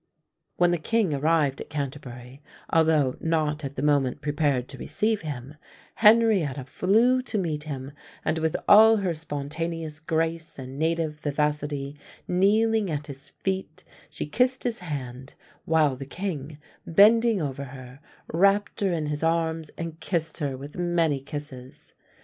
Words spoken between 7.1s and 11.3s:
to meet him, and with all her spontaneous grace and native